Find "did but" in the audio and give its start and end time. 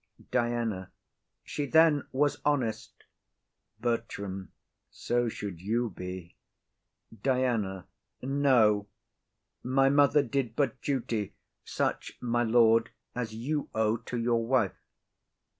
10.23-10.81